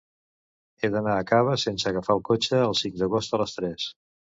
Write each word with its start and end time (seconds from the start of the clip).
He 0.83 0.89
d'anar 0.95 1.13
a 1.19 1.27
Cava 1.33 1.55
sense 1.67 1.87
agafar 1.95 2.19
el 2.21 2.27
cotxe 2.33 2.67
el 2.73 2.77
cinc 2.85 3.01
d'agost 3.05 3.41
a 3.41 3.47
les 3.47 3.61
tres. 3.61 3.93